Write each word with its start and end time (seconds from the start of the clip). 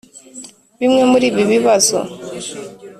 bimwe 0.79 1.01
muri 1.11 1.25
ibi 1.29 1.43
bibazo, 1.51 1.97